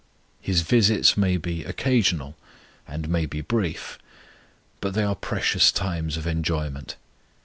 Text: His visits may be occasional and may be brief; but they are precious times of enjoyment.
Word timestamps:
His 0.41 0.61
visits 0.61 1.15
may 1.15 1.37
be 1.37 1.63
occasional 1.63 2.35
and 2.87 3.07
may 3.07 3.27
be 3.27 3.41
brief; 3.41 3.99
but 4.79 4.95
they 4.95 5.03
are 5.03 5.13
precious 5.13 5.71
times 5.71 6.17
of 6.17 6.25
enjoyment. 6.25 6.95